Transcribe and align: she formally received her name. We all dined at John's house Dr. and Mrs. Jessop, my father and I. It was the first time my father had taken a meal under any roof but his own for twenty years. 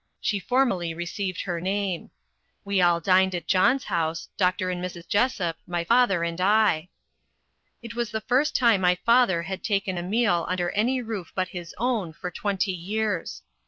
she 0.19 0.39
formally 0.39 0.95
received 0.95 1.41
her 1.43 1.61
name. 1.61 2.09
We 2.65 2.81
all 2.81 2.99
dined 2.99 3.35
at 3.35 3.45
John's 3.45 3.83
house 3.83 4.29
Dr. 4.35 4.71
and 4.71 4.83
Mrs. 4.83 5.07
Jessop, 5.07 5.57
my 5.67 5.83
father 5.83 6.23
and 6.23 6.41
I. 6.41 6.89
It 7.83 7.93
was 7.93 8.09
the 8.09 8.19
first 8.21 8.55
time 8.55 8.81
my 8.81 8.95
father 8.95 9.43
had 9.43 9.63
taken 9.63 9.99
a 9.99 10.01
meal 10.01 10.47
under 10.49 10.71
any 10.71 11.03
roof 11.03 11.31
but 11.35 11.49
his 11.49 11.75
own 11.77 12.13
for 12.13 12.31
twenty 12.31 12.71
years. 12.73 13.43